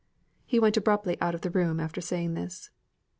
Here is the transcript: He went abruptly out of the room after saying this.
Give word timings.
He 0.47 0.57
went 0.59 0.75
abruptly 0.77 1.15
out 1.21 1.35
of 1.35 1.41
the 1.41 1.51
room 1.51 1.79
after 1.79 2.01
saying 2.01 2.33
this. 2.33 2.71